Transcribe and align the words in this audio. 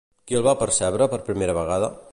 Qui 0.29 0.37
el 0.39 0.45
va 0.47 0.55
percebre 0.61 1.09
per 1.13 1.23
primera 1.29 1.59
vegada? 1.63 1.97